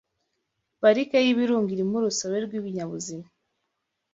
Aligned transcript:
Pariki 0.81 1.15
y’ibirunga 1.25 1.69
irimo 1.75 1.95
urusobe 1.97 2.37
rw’ibinyabuzima 2.45 3.25